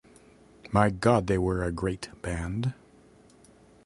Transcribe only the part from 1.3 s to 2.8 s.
were a great band!